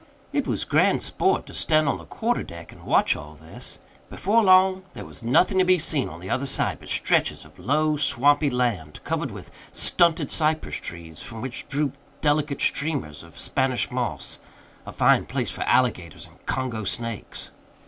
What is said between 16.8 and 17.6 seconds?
snakes.